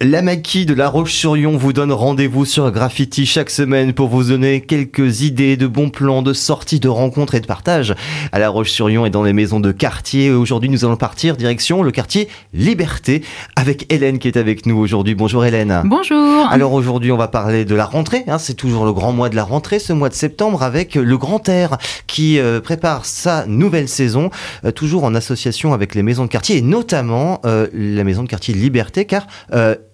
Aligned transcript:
La 0.00 0.22
maquille 0.22 0.64
de 0.64 0.74
La 0.74 0.88
Roche-sur-Yon 0.88 1.56
vous 1.56 1.72
donne 1.72 1.90
rendez-vous 1.90 2.44
sur 2.44 2.70
Graffiti 2.70 3.26
chaque 3.26 3.50
semaine 3.50 3.92
pour 3.92 4.06
vous 4.06 4.22
donner 4.22 4.60
quelques 4.60 5.22
idées 5.22 5.56
de 5.56 5.66
bons 5.66 5.90
plans, 5.90 6.22
de 6.22 6.32
sorties, 6.32 6.78
de 6.78 6.88
rencontres 6.88 7.34
et 7.34 7.40
de 7.40 7.46
partage 7.46 7.96
à 8.30 8.38
La 8.38 8.48
Roche-sur-Yon 8.48 9.06
et 9.06 9.10
dans 9.10 9.24
les 9.24 9.32
maisons 9.32 9.58
de 9.58 9.72
quartier. 9.72 10.30
Aujourd'hui, 10.30 10.70
nous 10.70 10.84
allons 10.84 10.94
partir 10.94 11.36
direction 11.36 11.82
le 11.82 11.90
quartier 11.90 12.28
Liberté 12.54 13.24
avec 13.56 13.92
Hélène 13.92 14.20
qui 14.20 14.28
est 14.28 14.36
avec 14.36 14.66
nous 14.66 14.76
aujourd'hui. 14.76 15.16
Bonjour 15.16 15.44
Hélène. 15.44 15.82
Bonjour. 15.84 16.46
Alors 16.48 16.74
aujourd'hui, 16.74 17.10
on 17.10 17.16
va 17.16 17.26
parler 17.26 17.64
de 17.64 17.74
la 17.74 17.84
rentrée. 17.84 18.22
Hein. 18.28 18.38
C'est 18.38 18.54
toujours 18.54 18.84
le 18.84 18.92
grand 18.92 19.10
mois 19.10 19.30
de 19.30 19.34
la 19.34 19.42
rentrée, 19.42 19.80
ce 19.80 19.92
mois 19.92 20.10
de 20.10 20.14
septembre, 20.14 20.62
avec 20.62 20.94
le 20.94 21.18
Grand 21.18 21.48
Air 21.48 21.76
qui 22.06 22.38
euh, 22.38 22.60
prépare 22.60 23.04
sa 23.04 23.46
nouvelle 23.46 23.88
saison, 23.88 24.30
euh, 24.64 24.70
toujours 24.70 25.02
en 25.02 25.16
association 25.16 25.72
avec 25.72 25.96
les 25.96 26.04
maisons 26.04 26.22
de 26.22 26.30
quartier 26.30 26.58
et 26.58 26.62
notamment 26.62 27.40
euh, 27.44 27.66
la 27.72 28.04
maison 28.04 28.22
de 28.22 28.28
quartier 28.28 28.54
Liberté, 28.54 29.06
car 29.06 29.26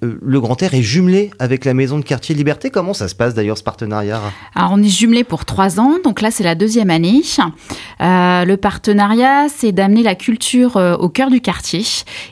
euh, 0.05 0.18
le 0.23 0.41
Grand 0.41 0.61
Air 0.62 0.75
est 0.75 0.82
jumelé 0.82 1.30
avec 1.39 1.64
la 1.64 1.75
maison 1.75 1.98
de 1.98 2.04
quartier 2.04 2.35
Liberté. 2.35 2.71
Comment 2.71 2.94
ça 2.94 3.08
se 3.08 3.14
passe 3.14 3.35
d'ailleurs 3.35 3.58
ce 3.58 3.63
partenariat 3.63 4.21
Alors 4.54 4.71
on 4.72 4.82
est 4.82 4.89
jumelé 4.89 5.25
pour 5.25 5.44
trois 5.44 5.80
ans, 5.80 5.94
donc 6.03 6.21
là 6.21 6.30
c'est 6.30 6.44
la 6.44 6.54
deuxième 6.54 6.90
année. 6.90 7.22
Euh, 8.00 8.44
le 8.44 8.57
partenariat, 8.57 9.46
c'est 9.49 9.72
d'amener 9.72 10.03
la 10.03 10.14
culture 10.14 10.77
euh, 10.77 10.96
au 10.96 11.08
cœur 11.08 11.30
du 11.30 11.40
quartier 11.40 11.85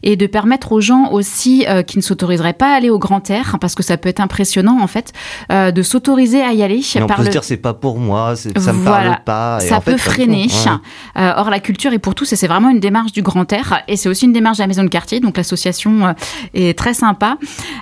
et 0.02 0.16
de 0.16 0.26
permettre 0.26 0.72
aux 0.72 0.80
gens 0.80 1.10
aussi 1.12 1.64
qui 1.86 1.96
ne 1.96 2.02
s'autoriseraient 2.02 2.52
pas 2.52 2.72
à 2.72 2.76
aller 2.76 2.90
au 2.90 2.98
Grand 2.98 3.28
Air, 3.30 3.56
parce 3.60 3.74
que 3.74 3.82
ça 3.82 3.96
peut 3.96 4.08
être 4.08 4.20
impressionnant 4.20 4.80
en 4.80 4.86
fait, 4.86 5.12
de 5.50 5.82
s'autoriser 5.82 6.42
à 6.42 6.52
y 6.52 6.62
aller. 6.62 6.80
on 7.00 7.06
peut 7.06 7.24
se 7.24 7.30
dire 7.30 7.44
c'est 7.44 7.56
pas 7.56 7.74
pour 7.74 7.98
moi, 7.98 8.34
ça 8.36 8.72
me 8.72 8.84
parle 8.84 9.18
pas. 9.24 9.60
ça 9.60 9.80
peut 9.80 9.96
freiner. 9.96 10.48
or 11.16 11.50
la 11.50 11.60
culture 11.60 11.92
est 11.92 11.98
pour 11.98 12.14
tous 12.14 12.32
et 12.32 12.36
c'est 12.36 12.46
vraiment 12.46 12.70
une 12.70 12.80
démarche 12.80 13.12
du 13.12 13.22
Grand 13.22 13.50
Air 13.52 13.82
et 13.88 13.96
c'est 13.96 14.08
aussi 14.08 14.26
une 14.26 14.32
démarche 14.32 14.58
de 14.58 14.62
la 14.62 14.68
maison 14.68 14.82
de 14.82 14.88
quartier, 14.88 15.20
donc 15.20 15.36
l'association 15.36 16.14
est 16.54 16.76
très 16.78 16.94
sympa. 16.94 17.38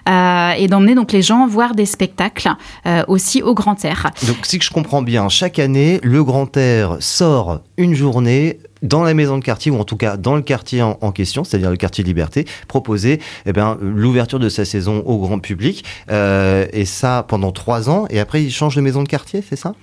Euh, 0.08 0.52
et 0.52 0.68
d'emmener 0.68 0.94
donc 0.94 1.12
les 1.12 1.22
gens 1.22 1.46
voir 1.46 1.74
des 1.74 1.86
spectacles 1.86 2.50
euh, 2.86 3.04
aussi 3.08 3.42
au 3.42 3.54
Grand 3.54 3.84
Air. 3.84 4.10
Donc 4.26 4.38
si 4.44 4.58
je 4.60 4.70
comprends 4.70 5.02
bien, 5.02 5.28
chaque 5.28 5.58
année, 5.58 6.00
le 6.02 6.24
Grand 6.24 6.56
Air 6.56 6.96
sort 7.00 7.60
une 7.80 7.94
journée 7.94 8.58
dans 8.82 9.02
la 9.02 9.14
maison 9.14 9.38
de 9.38 9.44
quartier, 9.44 9.70
ou 9.70 9.78
en 9.78 9.84
tout 9.84 9.96
cas 9.96 10.16
dans 10.16 10.36
le 10.36 10.42
quartier 10.42 10.82
en, 10.82 11.12
question, 11.12 11.44
c'est-à-dire 11.44 11.70
le 11.70 11.76
quartier 11.76 12.04
Liberté, 12.04 12.46
proposer 12.68 13.20
eh 13.46 13.52
ben, 13.52 13.76
l'ouverture 13.80 14.38
de 14.38 14.48
sa 14.48 14.64
saison 14.64 15.02
au 15.06 15.18
grand 15.18 15.38
public. 15.38 15.84
Euh, 16.10 16.66
et 16.72 16.84
ça 16.84 17.24
pendant 17.28 17.52
trois 17.52 17.90
ans. 17.90 18.06
Et 18.10 18.20
après, 18.20 18.42
il 18.42 18.50
change 18.50 18.76
de 18.76 18.80
maison 18.80 19.02
de 19.02 19.08
quartier, 19.08 19.42
c'est 19.46 19.56
ça? 19.56 19.74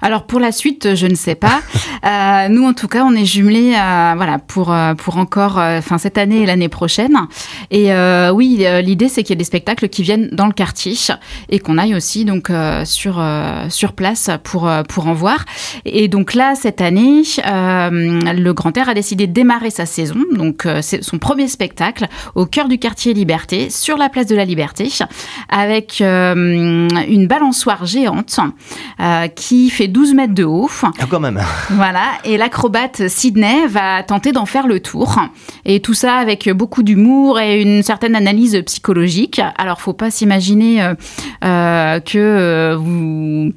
Alors 0.00 0.26
pour 0.26 0.40
la 0.40 0.50
suite, 0.50 0.94
je 0.94 1.06
ne 1.06 1.14
sais 1.14 1.36
pas. 1.36 1.62
euh, 2.04 2.48
nous, 2.48 2.66
en 2.66 2.72
tout 2.72 2.88
cas, 2.88 3.04
on 3.04 3.14
est 3.14 3.24
jumelés 3.24 3.74
euh, 3.74 4.12
voilà, 4.16 4.38
pour, 4.38 4.74
pour 4.98 5.16
encore 5.16 5.58
enfin 5.58 5.98
cette 5.98 6.18
année 6.18 6.42
et 6.42 6.46
l'année 6.46 6.68
prochaine. 6.68 7.16
Et 7.70 7.90
oui, 8.32 8.66
l'idée, 8.82 9.08
c'est 9.08 9.22
qu'il 9.22 9.30
y 9.30 9.34
ait 9.34 9.36
des 9.36 9.44
spectacles 9.44 9.88
qui 9.88 10.02
viennent 10.02 10.28
dans 10.32 10.46
le 10.46 10.52
quartier 10.52 10.94
et 11.48 11.58
qu'on 11.58 11.78
aille 11.78 11.94
aussi 11.94 12.24
donc 12.24 12.50
sur, 12.84 13.24
sur 13.68 13.92
place 13.92 14.30
pour, 14.42 14.70
pour 14.88 15.06
en 15.06 15.14
voir. 15.14 15.44
Et 15.84 16.08
donc 16.08 16.34
là, 16.34 16.54
cette 16.54 16.80
année, 16.80 17.22
le 17.44 18.52
Grand 18.52 18.76
Air 18.76 18.88
a 18.88 18.94
décidé 18.94 19.26
de 19.26 19.32
démarrer 19.32 19.70
sa 19.70 19.86
saison, 19.86 20.20
donc 20.32 20.66
euh, 20.66 20.80
c'est 20.82 21.02
son 21.02 21.18
premier 21.18 21.48
spectacle 21.48 22.06
au 22.34 22.46
cœur 22.46 22.68
du 22.68 22.78
quartier 22.78 23.14
Liberté, 23.14 23.70
sur 23.70 23.96
la 23.96 24.08
place 24.08 24.26
de 24.26 24.36
la 24.36 24.44
Liberté, 24.44 24.88
avec 25.48 26.00
euh, 26.00 26.34
une 27.08 27.26
balançoire 27.26 27.86
géante 27.86 28.38
euh, 29.00 29.28
qui 29.28 29.70
fait 29.70 29.88
12 29.88 30.14
mètres 30.14 30.34
de 30.34 30.44
haut. 30.44 30.70
Ah, 30.82 30.90
quand 31.08 31.20
même. 31.20 31.40
Voilà, 31.70 32.04
et 32.24 32.36
l'acrobate 32.36 33.08
Sydney 33.08 33.66
va 33.66 34.02
tenter 34.02 34.32
d'en 34.32 34.46
faire 34.46 34.66
le 34.66 34.80
tour. 34.80 35.20
Et 35.64 35.80
tout 35.80 35.94
ça 35.94 36.16
avec 36.16 36.48
beaucoup 36.50 36.82
d'humour 36.82 37.40
et 37.40 37.60
une 37.60 37.82
certaine 37.82 38.14
analyse 38.14 38.62
psychologique. 38.66 39.40
Alors, 39.56 39.80
faut 39.80 39.92
pas 39.92 40.10
s'imaginer 40.10 40.92
que 41.40 42.74
vous 42.74 43.48
euh, 43.48 43.50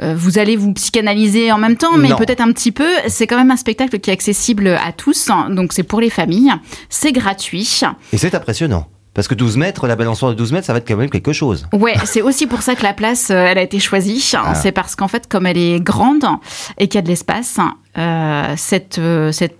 vous 0.00 0.38
allez 0.38 0.56
vous 0.56 0.72
psychanalyser 0.72 1.52
en 1.52 1.58
même 1.58 1.76
temps, 1.76 1.96
mais 1.96 2.14
peut-être 2.14 2.40
un 2.40 2.52
petit 2.52 2.72
peu. 2.72 2.88
C'est 3.08 3.26
quand 3.26 3.36
même 3.36 3.50
un 3.50 3.56
spectacle 3.56 3.98
qui 3.98 4.10
est 4.10 4.12
accessible 4.12 4.68
à 4.68 4.92
tous, 4.92 5.28
donc 5.50 5.72
c'est 5.72 5.82
pour 5.82 6.00
les 6.00 6.10
familles, 6.10 6.52
c'est 6.88 7.12
gratuit. 7.12 7.82
Et 8.12 8.18
c'est 8.18 8.34
impressionnant. 8.34 8.86
Parce 9.14 9.28
que 9.28 9.34
12 9.34 9.58
mètres, 9.58 9.86
la 9.86 9.96
balançoire 9.96 10.32
de 10.32 10.36
12 10.36 10.52
mètres, 10.52 10.66
ça 10.66 10.72
va 10.72 10.78
être 10.78 10.88
quand 10.88 10.96
même 10.96 11.10
quelque 11.10 11.32
chose. 11.32 11.66
Ouais, 11.72 11.94
c'est 12.04 12.22
aussi 12.22 12.46
pour 12.46 12.62
ça 12.62 12.74
que 12.74 12.82
la 12.82 12.94
place, 12.94 13.30
euh, 13.30 13.44
elle 13.46 13.58
a 13.58 13.62
été 13.62 13.78
choisie. 13.78 14.32
Ah. 14.34 14.54
C'est 14.54 14.72
parce 14.72 14.96
qu'en 14.96 15.08
fait, 15.08 15.28
comme 15.28 15.46
elle 15.46 15.58
est 15.58 15.80
grande 15.80 16.24
et 16.78 16.88
qu'il 16.88 16.96
y 16.96 16.98
a 16.98 17.02
de 17.02 17.08
l'espace, 17.08 17.58
euh, 17.98 18.54
cette, 18.56 19.00
cette 19.32 19.56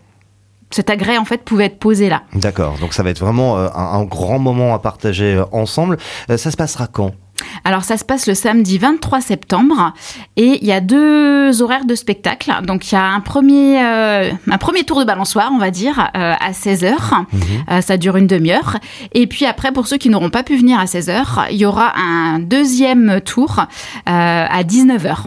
cet 0.70 0.88
agrès 0.88 1.18
en 1.18 1.26
fait 1.26 1.44
pouvait 1.44 1.66
être 1.66 1.78
posé 1.78 2.08
là. 2.08 2.22
D'accord, 2.34 2.78
donc 2.78 2.94
ça 2.94 3.02
va 3.02 3.10
être 3.10 3.18
vraiment 3.18 3.58
un, 3.58 3.70
un, 3.74 4.04
grand 4.04 4.38
moment 4.38 4.72
à 4.72 4.78
partager 4.78 5.38
ensemble. 5.52 5.98
ça 6.28 6.50
se 6.50 6.56
passera 6.56 6.86
quand? 6.86 7.12
Alors 7.64 7.84
ça 7.84 7.96
se 7.96 8.04
passe 8.04 8.26
le 8.26 8.34
samedi 8.34 8.78
23 8.78 9.20
septembre 9.20 9.92
et 10.36 10.58
il 10.60 10.66
y 10.66 10.72
a 10.72 10.80
deux 10.80 11.62
horaires 11.62 11.84
de 11.84 11.94
spectacle. 11.94 12.52
Donc 12.66 12.90
il 12.90 12.94
y 12.94 12.98
a 12.98 13.04
un 13.04 13.20
premier, 13.20 13.82
euh, 13.82 14.30
un 14.50 14.58
premier 14.58 14.84
tour 14.84 15.00
de 15.00 15.04
balançoire, 15.04 15.50
on 15.52 15.58
va 15.58 15.70
dire, 15.70 16.10
euh, 16.16 16.34
à 16.38 16.52
16h. 16.52 16.92
Mhm. 16.92 17.40
Euh, 17.70 17.80
ça 17.80 17.96
dure 17.96 18.16
une 18.16 18.26
demi-heure. 18.26 18.78
Et 19.12 19.26
puis 19.26 19.46
après, 19.46 19.72
pour 19.72 19.86
ceux 19.86 19.98
qui 19.98 20.08
n'auront 20.08 20.30
pas 20.30 20.42
pu 20.42 20.56
venir 20.56 20.78
à 20.78 20.84
16h, 20.84 21.48
il 21.50 21.56
y 21.56 21.66
aura 21.66 21.92
un 21.98 22.38
deuxième 22.38 23.20
tour 23.20 23.66
à 24.06 24.62
19h. 24.62 25.26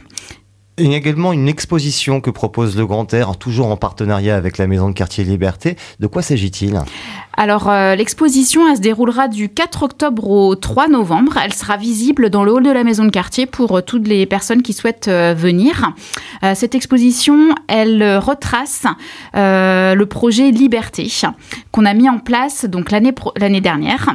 Il 0.77 0.91
y 0.91 0.93
a 0.93 0.97
également 0.97 1.31
une 1.31 1.47
exposition 1.47 2.19
que 2.19 2.29
propose 2.29 2.75
le 2.75 2.85
Grand 2.85 3.13
Air, 3.13 3.37
toujours 3.37 3.67
en 3.67 3.77
partenariat 3.77 4.35
avec 4.35 4.57
la 4.57 4.67
Maison 4.67 4.89
de 4.89 4.93
Quartier 4.93 5.23
Liberté. 5.23 5.77
De 6.01 6.07
quoi 6.07 6.21
s'agit-il? 6.21 6.81
Alors, 7.37 7.69
euh, 7.69 7.95
l'exposition, 7.95 8.67
elle 8.67 8.75
se 8.75 8.81
déroulera 8.81 9.29
du 9.29 9.47
4 9.47 9.83
octobre 9.83 10.29
au 10.29 10.53
3 10.55 10.89
novembre. 10.89 11.37
Elle 11.41 11.53
sera 11.53 11.77
visible 11.77 12.29
dans 12.29 12.43
le 12.43 12.51
hall 12.51 12.63
de 12.63 12.71
la 12.71 12.83
Maison 12.83 13.05
de 13.05 13.09
Quartier 13.09 13.45
pour 13.45 13.77
euh, 13.77 13.81
toutes 13.81 14.05
les 14.05 14.25
personnes 14.25 14.63
qui 14.63 14.73
souhaitent 14.73 15.07
euh, 15.07 15.33
venir. 15.33 15.93
cette 16.55 16.75
exposition, 16.75 17.55
elle 17.67 18.17
retrace 18.17 18.85
le 19.33 20.03
projet 20.03 20.51
Liberté 20.51 21.09
qu'on 21.71 21.85
a 21.85 21.93
mis 21.93 22.09
en 22.09 22.19
place 22.19 22.65
l'année 23.37 23.61
dernière. 23.61 24.09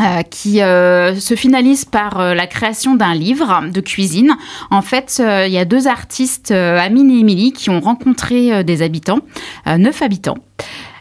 Euh, 0.00 0.22
qui 0.22 0.60
euh, 0.60 1.14
se 1.14 1.36
finalise 1.36 1.84
par 1.84 2.18
euh, 2.18 2.34
la 2.34 2.48
création 2.48 2.96
d'un 2.96 3.14
livre 3.14 3.62
de 3.72 3.80
cuisine. 3.80 4.32
En 4.72 4.82
fait, 4.82 5.22
il 5.24 5.52
y 5.52 5.58
a 5.58 5.64
deux 5.64 5.86
artistes, 5.86 6.50
Amine 6.50 7.12
et 7.12 7.20
Émilie, 7.20 7.52
qui 7.52 7.70
ont 7.70 7.78
rencontré 7.78 8.64
des 8.64 8.82
habitants, 8.82 9.20
neuf 9.66 10.02
habitants 10.02 10.38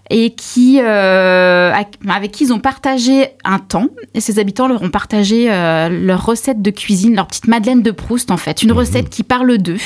et 0.10 0.32
qui, 0.32 0.80
euh, 0.82 1.74
avec 2.10 2.32
qui 2.32 2.46
ils 2.46 2.54
ont 2.54 2.60
partagé 2.60 3.30
un 3.46 3.60
temps. 3.60 3.88
Et 4.14 4.22
ces 4.22 4.38
habitants 4.40 4.68
leur 4.68 4.82
ont 4.82 4.90
partagé 4.90 5.48
euh, 5.50 5.90
leur 5.90 6.26
recette 6.26 6.62
de 6.62 6.72
cuisine, 6.72 7.16
leur 7.16 7.28
petite 7.28 7.48
Madeleine 7.48 7.82
de 7.82 7.92
Proust 7.92 8.30
en 8.32 8.38
fait, 8.38 8.64
une 8.64 8.72
mhm. 8.72 8.78
recette 8.78 9.10
qui 9.10 9.24
parle 9.24 9.58
d'eux, 9.58 9.78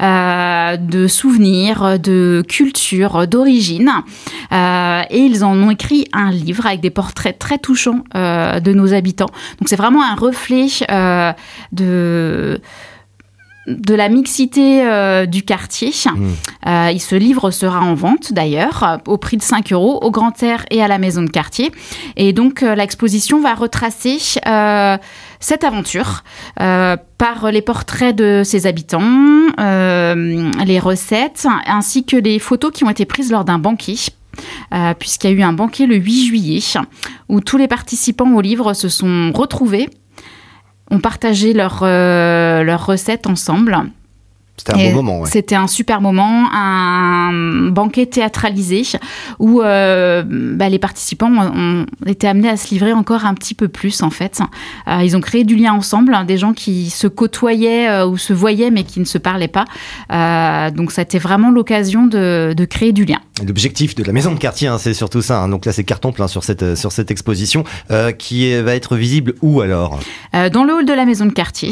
euh, 0.00 0.76
de 0.76 1.06
souvenirs, 1.06 1.98
de 1.98 2.42
culture, 2.48 3.26
d'origine. 3.26 3.90
Euh, 4.52 5.02
et 5.10 5.18
ils 5.18 5.44
en 5.44 5.56
ont 5.56 5.70
écrit 5.70 6.08
un 6.12 6.30
livre 6.30 6.66
avec 6.66 6.80
des 6.80 6.90
portraits 6.90 7.38
très 7.38 7.58
touchants 7.58 8.04
euh, 8.14 8.58
de 8.60 8.72
nos 8.72 8.94
habitants. 8.94 9.30
Donc 9.60 9.68
c'est 9.68 9.76
vraiment 9.76 10.02
un 10.02 10.14
reflet 10.14 10.66
de 11.72 12.60
de 13.66 13.94
la 13.94 14.08
mixité 14.08 14.84
euh, 14.84 15.26
du 15.26 15.42
quartier. 15.42 15.90
Mmh. 15.90 16.26
Euh, 16.66 16.98
ce 16.98 17.14
livre 17.14 17.50
sera 17.50 17.80
en 17.80 17.94
vente 17.94 18.32
d'ailleurs 18.32 19.00
au 19.06 19.18
prix 19.18 19.36
de 19.36 19.42
5 19.42 19.72
euros 19.72 19.98
au 20.02 20.10
Grand 20.10 20.42
Air 20.42 20.64
et 20.70 20.82
à 20.82 20.88
la 20.88 20.98
maison 20.98 21.22
de 21.22 21.30
quartier. 21.30 21.70
Et 22.16 22.32
donc 22.32 22.62
euh, 22.62 22.74
l'exposition 22.74 23.40
va 23.40 23.54
retracer 23.54 24.18
cette 25.40 25.64
aventure 25.64 26.24
par 26.56 27.50
les 27.50 27.62
portraits 27.62 28.14
de 28.14 28.42
ses 28.44 28.66
habitants, 28.66 29.00
les 29.58 30.78
recettes 30.78 31.46
ainsi 31.66 32.04
que 32.04 32.16
les 32.16 32.38
photos 32.38 32.72
qui 32.72 32.84
ont 32.84 32.90
été 32.90 33.04
prises 33.04 33.30
lors 33.30 33.44
d'un 33.44 33.58
banquet. 33.58 33.96
puisqu'il 34.98 35.30
y 35.30 35.32
a 35.32 35.36
eu 35.36 35.42
un 35.42 35.52
banquet 35.52 35.86
le 35.86 35.96
8 35.96 36.26
juillet 36.26 36.60
où 37.28 37.40
tous 37.40 37.58
les 37.58 37.68
participants 37.68 38.32
au 38.34 38.40
livre 38.40 38.72
se 38.74 38.88
sont 38.88 39.32
retrouvés 39.34 39.88
ont 40.92 41.00
partagé 41.00 41.54
leurs 41.54 41.80
euh, 41.82 42.62
leur 42.62 42.86
recettes 42.86 43.26
ensemble. 43.26 43.76
C'était 44.58 44.74
un 44.74 44.92
bon 44.92 45.02
moment. 45.02 45.24
C'était 45.24 45.54
un 45.54 45.66
super 45.66 46.00
moment, 46.00 46.48
un 46.52 47.70
banquet 47.70 48.06
théâtralisé 48.06 48.82
où 49.38 49.62
euh, 49.62 50.22
bah, 50.26 50.68
les 50.68 50.78
participants 50.78 51.32
ont, 51.32 51.86
été 52.06 52.28
amenés 52.28 52.50
à 52.50 52.56
se 52.56 52.68
livrer 52.70 52.92
encore 52.92 53.24
un 53.24 53.34
petit 53.34 53.54
peu 53.54 53.68
plus 53.68 54.02
en 54.02 54.10
fait. 54.10 54.40
Euh, 54.88 55.02
ils 55.02 55.16
ont 55.16 55.20
créé 55.20 55.44
du 55.44 55.56
lien 55.56 55.72
ensemble, 55.72 56.14
hein, 56.14 56.24
des 56.24 56.36
gens 56.36 56.52
qui 56.52 56.90
se 56.90 57.06
côtoyaient 57.06 57.88
euh, 57.88 58.06
ou 58.06 58.18
se 58.18 58.32
voyaient 58.32 58.70
mais 58.70 58.84
qui 58.84 59.00
ne 59.00 59.04
se 59.04 59.18
parlaient 59.18 59.48
pas. 59.48 59.64
donc 60.70 60.92
ça 60.92 61.00
a 61.00 61.04
été 61.04 61.18
vraiment 61.18 61.50
l'occasion 61.50 62.06
de, 62.06 62.54
de, 62.56 62.64
créer 62.64 62.92
du 62.92 63.04
lien. 63.04 63.18
L'objectif 63.44 63.94
de 63.94 64.04
la 64.04 64.12
maison 64.12 64.32
de 64.32 64.38
quartier, 64.38 64.68
hein, 64.68 64.78
c'est 64.78 64.94
surtout 64.94 65.22
ça. 65.22 65.40
Hein. 65.40 65.48
Donc 65.48 65.64
là, 65.64 65.72
c'est 65.72 65.84
carton 65.84 66.12
plein 66.12 66.28
sur 66.28 66.44
cette, 66.44 66.76
sur 66.76 66.92
cette 66.92 67.10
exposition 67.10 67.64
qui 68.18 68.54
va 68.60 68.74
être 68.74 68.96
visible 68.96 69.34
où 69.42 69.60
alors? 69.60 69.98
Dans 70.52 70.64
le 70.64 70.74
hall 70.74 70.84
de 70.84 70.92
la 70.92 71.04
maison 71.04 71.26
de 71.26 71.32
quartier, 71.32 71.70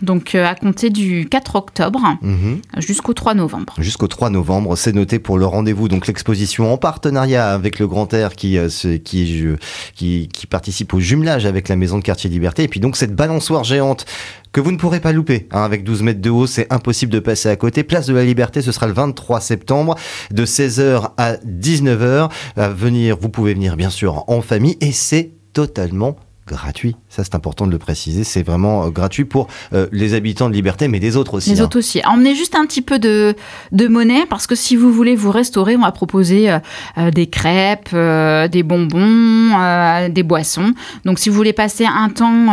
donc 0.00 0.34
à 0.34 0.54
compter 0.54 0.90
du 0.90 1.26
4 1.28 1.56
octobre. 1.56 2.00
Mhm. 2.22 2.60
jusqu'au 2.78 3.12
3 3.12 3.34
novembre. 3.34 3.74
Jusqu'au 3.78 4.08
3 4.08 4.30
novembre, 4.30 4.76
c'est 4.76 4.92
noté 4.92 5.18
pour 5.18 5.38
le 5.38 5.46
rendez-vous. 5.46 5.88
Donc 5.88 6.06
l'exposition 6.06 6.72
en 6.72 6.78
partenariat 6.78 7.52
avec 7.52 7.78
le 7.78 7.86
Grand 7.86 8.12
Air 8.14 8.34
qui, 8.34 8.58
euh, 8.58 8.68
qui, 9.04 9.56
qui, 9.94 10.28
qui 10.28 10.46
participe 10.46 10.94
au 10.94 11.00
jumelage 11.00 11.46
avec 11.46 11.68
la 11.68 11.76
Maison 11.76 11.98
de 11.98 12.04
Quartier 12.04 12.30
Liberté. 12.30 12.62
Et 12.62 12.68
puis 12.68 12.80
donc 12.80 12.96
cette 12.96 13.14
balançoire 13.14 13.64
géante 13.64 14.06
que 14.52 14.60
vous 14.60 14.70
ne 14.70 14.76
pourrez 14.76 15.00
pas 15.00 15.12
louper. 15.12 15.48
Hein, 15.50 15.62
avec 15.62 15.84
12 15.84 16.02
mètres 16.02 16.20
de 16.20 16.30
haut, 16.30 16.46
c'est 16.46 16.72
impossible 16.72 17.12
de 17.12 17.18
passer 17.18 17.48
à 17.48 17.56
côté. 17.56 17.82
Place 17.82 18.06
de 18.06 18.14
la 18.14 18.24
Liberté, 18.24 18.62
ce 18.62 18.72
sera 18.72 18.86
le 18.86 18.92
23 18.92 19.40
septembre 19.40 19.96
de 20.30 20.44
16h 20.44 21.12
à 21.16 21.36
19h. 21.36 22.30
À 22.56 22.68
venir, 22.68 23.16
vous 23.20 23.28
pouvez 23.28 23.54
venir 23.54 23.76
bien 23.76 23.90
sûr 23.90 24.24
en 24.28 24.42
famille 24.42 24.76
et 24.80 24.92
c'est 24.92 25.32
totalement 25.52 26.16
gratuit. 26.46 26.96
Ça, 27.08 27.22
c'est 27.24 27.34
important 27.34 27.66
de 27.66 27.72
le 27.72 27.78
préciser. 27.78 28.24
C'est 28.24 28.42
vraiment 28.42 28.86
euh, 28.86 28.90
gratuit 28.90 29.24
pour 29.24 29.46
euh, 29.72 29.86
les 29.92 30.14
habitants 30.14 30.48
de 30.48 30.54
Liberté, 30.54 30.88
mais 30.88 30.98
des 30.98 31.16
autres 31.16 31.34
aussi. 31.34 31.50
Les 31.50 31.60
hein. 31.60 31.64
autres 31.64 31.78
aussi. 31.78 32.02
Emmenez 32.04 32.34
juste 32.34 32.56
un 32.56 32.66
petit 32.66 32.82
peu 32.82 32.98
de, 32.98 33.34
de 33.70 33.88
monnaie, 33.88 34.26
parce 34.28 34.46
que 34.46 34.54
si 34.54 34.74
vous 34.76 34.92
voulez 34.92 35.14
vous 35.14 35.30
restaurer, 35.30 35.76
on 35.76 35.82
va 35.82 35.92
proposer 35.92 36.50
euh, 36.50 37.10
des 37.10 37.26
crêpes, 37.28 37.94
des 37.94 38.62
bonbons, 38.62 40.08
des 40.08 40.22
boissons. 40.22 40.72
Donc, 41.04 41.18
si 41.18 41.28
vous 41.28 41.36
voulez 41.36 41.52
passer 41.52 41.86
un 41.86 42.08
temps 42.08 42.52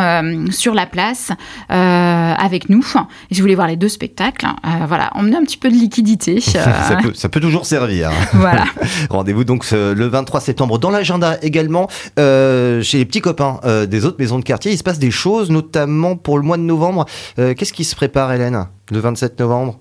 sur 0.52 0.74
la 0.74 0.86
place 0.86 1.32
avec 1.70 2.70
nous, 2.70 2.86
et 3.30 3.36
si 3.36 3.42
vous 3.42 3.46
voulez 3.46 3.56
voir 3.56 3.68
les 3.68 3.76
deux 3.76 3.90
spectacles, 3.90 4.48
voilà, 4.88 5.10
emmenez 5.16 5.38
un 5.38 5.44
petit 5.44 5.58
peu 5.58 5.70
de 5.70 5.76
liquidité. 5.76 6.40
ça, 6.42 7.00
peut, 7.02 7.14
ça, 7.14 7.30
peut, 7.30 7.40
toujours 7.40 7.66
servir. 7.66 8.12
Voilà. 8.34 8.66
Rendez-vous 9.10 9.44
donc 9.44 9.70
le 9.72 10.08
23 10.08 10.42
septembre 10.42 10.80
dans 10.80 10.92
l'agenda 10.92 11.38
également 11.42 11.88
chez 12.18 12.98
les 12.98 13.06
petits 13.06 13.22
copains 13.22 13.60
des 13.86 14.06
autres 14.06 14.18
maisons 14.20 14.40
de 14.40 14.44
quartier. 14.44 14.72
Il 14.72 14.78
se 14.78 14.84
passe 14.84 15.00
des 15.00 15.12
choses, 15.12 15.50
notamment 15.50 16.16
pour 16.16 16.38
le 16.38 16.44
mois 16.44 16.58
de 16.58 16.64
novembre. 16.64 17.06
Euh, 17.38 17.54
qu'est-ce 17.54 17.74
qui 17.74 17.84
se 17.84 17.96
prépare, 17.96 18.32
Hélène, 18.32 18.68
le 18.92 19.00
27 19.00 19.40
novembre? 19.40 19.80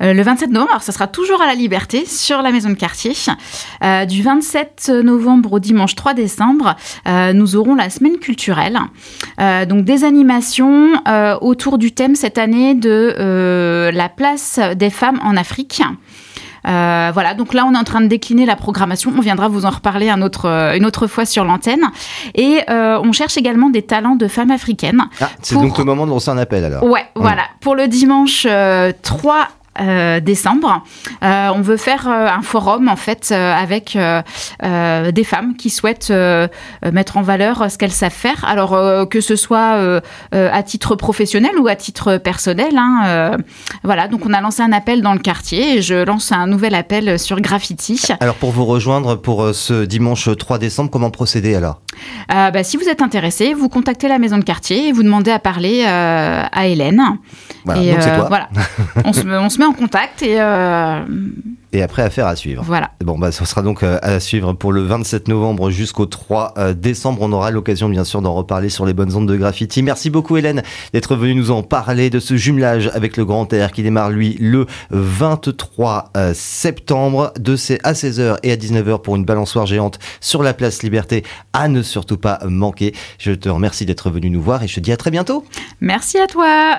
Euh, 0.00 0.14
le 0.14 0.22
27 0.22 0.50
novembre, 0.50 0.70
alors 0.70 0.82
ça 0.82 0.92
sera 0.92 1.06
toujours 1.06 1.42
à 1.42 1.46
la 1.46 1.54
Liberté 1.54 2.06
sur 2.06 2.40
la 2.40 2.50
maison 2.50 2.70
de 2.70 2.74
quartier. 2.74 3.12
Euh, 3.84 4.06
du 4.06 4.22
27 4.22 4.90
novembre 5.04 5.52
au 5.52 5.58
dimanche 5.58 5.94
3 5.94 6.14
décembre, 6.14 6.74
nous 7.34 7.56
aurons 7.56 7.74
la 7.74 7.90
semaine 7.90 8.18
culturelle. 8.18 8.78
donc 9.68 9.84
des 9.84 10.04
animations 10.04 10.92
autour 11.40 11.78
du 11.78 11.92
thème 11.92 12.14
cette 12.14 12.38
année 12.38 12.74
de 12.74 13.90
la 13.92 14.08
place 14.08 14.58
des 14.76 14.90
femmes 14.90 15.20
en 15.22 15.36
Afrique. 15.36 15.82
Euh, 16.66 17.10
voilà, 17.12 17.34
donc 17.34 17.54
là, 17.54 17.64
on 17.66 17.74
est 17.74 17.78
en 17.78 17.84
train 17.84 18.00
de 18.00 18.06
décliner 18.06 18.46
la 18.46 18.56
programmation. 18.56 19.12
On 19.16 19.20
viendra 19.20 19.48
vous 19.48 19.66
en 19.66 19.70
reparler 19.70 20.08
un 20.08 20.22
autre, 20.22 20.48
euh, 20.48 20.76
une 20.76 20.86
autre 20.86 21.06
fois 21.06 21.24
sur 21.24 21.44
l'antenne. 21.44 21.82
Et 22.34 22.60
euh, 22.70 23.00
on 23.02 23.12
cherche 23.12 23.36
également 23.36 23.70
des 23.70 23.82
talents 23.82 24.16
de 24.16 24.28
femmes 24.28 24.50
africaines. 24.50 25.02
Ah, 25.20 25.30
c'est 25.42 25.54
donc 25.54 25.78
le 25.78 25.84
moment 25.84 26.06
de 26.06 26.10
lancer 26.10 26.30
un 26.30 26.38
appel 26.38 26.64
alors. 26.64 26.84
Ouais, 26.84 27.04
voilà. 27.14 27.42
Pour 27.60 27.74
le 27.74 27.88
dimanche 27.88 28.46
3 29.02 29.48
euh, 29.80 30.20
décembre. 30.20 30.84
Euh, 31.24 31.48
on 31.54 31.62
veut 31.62 31.78
faire 31.78 32.06
euh, 32.06 32.28
un 32.28 32.42
forum 32.42 32.90
en 32.90 32.96
fait 32.96 33.32
avec 33.32 33.96
des 34.62 35.24
femmes 35.24 35.56
qui 35.56 35.70
souhaitent 35.70 36.12
mettre 36.92 37.16
en 37.16 37.22
valeur 37.22 37.70
ce 37.70 37.78
qu'elles 37.78 37.90
savent 37.90 38.12
faire. 38.12 38.44
Alors 38.46 39.08
que 39.08 39.20
ce 39.20 39.36
soit 39.36 40.00
à 40.32 40.62
titre 40.62 40.94
professionnel 40.94 41.52
ou 41.58 41.68
à 41.68 41.76
titre 41.76 42.18
personnel. 42.18 42.76
Hein, 42.76 43.36
voilà, 43.82 44.08
donc 44.08 44.26
on 44.26 44.32
a 44.32 44.40
lancé 44.40 44.62
un 44.62 44.72
appel 44.72 45.02
dans 45.02 45.14
le 45.14 45.18
quartier 45.20 45.76
et 45.76 45.82
je 45.82 45.94
lance 46.04 46.32
un 46.32 46.46
nouvel 46.46 46.74
appel 46.74 47.18
sur 47.18 47.40
Graffiti. 47.40 48.00
Alors 48.20 48.34
pour 48.34 48.50
vous 48.50 48.64
rejoindre 48.64 49.16
pour 49.16 49.54
ce 49.54 49.84
dimanche 49.84 50.28
3 50.36 50.58
décembre, 50.58 50.90
comment 50.90 51.10
procéder 51.10 51.54
alors? 51.54 51.80
Bah, 52.28 52.64
Si 52.64 52.76
vous 52.76 52.88
êtes 52.88 53.02
intéressé, 53.02 53.54
vous 53.54 53.68
contactez 53.68 54.08
la 54.08 54.18
maison 54.18 54.38
de 54.38 54.44
quartier 54.44 54.88
et 54.88 54.92
vous 54.92 55.02
demandez 55.02 55.30
à 55.30 55.38
parler 55.38 55.84
à 55.84 56.66
Hélène. 56.66 57.02
Voilà, 57.64 57.82
et, 57.82 57.92
donc 57.92 58.02
toi. 58.02 58.26
voilà. 58.28 58.48
on, 59.04 59.12
se, 59.12 59.26
on 59.26 59.48
se 59.48 59.61
met 59.62 59.68
en 59.68 59.72
contact 59.72 60.22
et. 60.22 60.40
Euh, 60.40 61.04
et 61.74 61.80
après, 61.80 62.02
affaire 62.02 62.26
à 62.26 62.36
suivre. 62.36 62.62
Voilà. 62.62 62.90
Bon, 63.02 63.18
bah, 63.18 63.32
ce 63.32 63.46
sera 63.46 63.62
donc 63.62 63.82
euh, 63.82 63.98
à 64.02 64.20
suivre 64.20 64.52
pour 64.52 64.72
le 64.72 64.82
27 64.82 65.28
novembre 65.28 65.70
jusqu'au 65.70 66.04
3 66.04 66.52
euh, 66.58 66.74
décembre. 66.74 67.22
On 67.22 67.32
aura 67.32 67.50
l'occasion, 67.50 67.88
bien 67.88 68.04
sûr, 68.04 68.20
d'en 68.20 68.34
reparler 68.34 68.68
sur 68.68 68.84
les 68.84 68.92
bonnes 68.92 69.14
ondes 69.16 69.26
de 69.26 69.36
graffiti. 69.36 69.82
Merci 69.82 70.10
beaucoup, 70.10 70.36
Hélène, 70.36 70.62
d'être 70.92 71.16
venue 71.16 71.34
nous 71.34 71.50
en 71.50 71.62
parler 71.62 72.10
de 72.10 72.20
ce 72.20 72.36
jumelage 72.36 72.90
avec 72.92 73.16
le 73.16 73.24
Grand 73.24 73.50
Air 73.54 73.72
qui 73.72 73.82
démarre, 73.82 74.10
lui, 74.10 74.36
le 74.38 74.66
23 74.90 76.12
septembre, 76.34 77.32
de 77.38 77.54
à 77.84 77.92
16h 77.94 78.36
et 78.42 78.52
à 78.52 78.56
19h 78.56 79.00
pour 79.00 79.16
une 79.16 79.24
balançoire 79.24 79.64
géante 79.64 79.98
sur 80.20 80.42
la 80.42 80.52
place 80.52 80.82
Liberté. 80.82 81.24
À 81.54 81.68
ne 81.68 81.82
surtout 81.82 82.18
pas 82.18 82.40
manquer. 82.46 82.94
Je 83.18 83.32
te 83.32 83.48
remercie 83.48 83.86
d'être 83.86 84.10
venu 84.10 84.28
nous 84.28 84.42
voir 84.42 84.62
et 84.62 84.68
je 84.68 84.74
te 84.74 84.80
dis 84.80 84.92
à 84.92 84.98
très 84.98 85.10
bientôt. 85.10 85.42
Merci 85.80 86.18
à 86.18 86.26
toi. 86.26 86.78